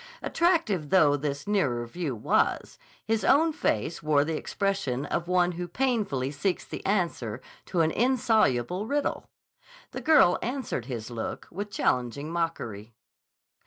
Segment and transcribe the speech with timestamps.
[0.23, 5.67] Attractive though this nearer view was, his own face wore the expression of one who
[5.67, 9.29] painfully seeks the answer to an insoluble riddle.
[9.91, 12.95] The girl answered his look with challenging mockery.